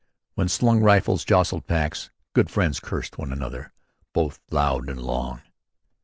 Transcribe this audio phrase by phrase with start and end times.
[0.33, 3.71] When slung rifles jostled packs, good friends cursed one another
[4.13, 5.43] both loud and long.